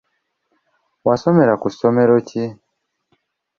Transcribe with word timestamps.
Wasomera 1.07 1.53
mu 1.57 1.61
masomero 1.63 2.13
ki? 2.27 2.43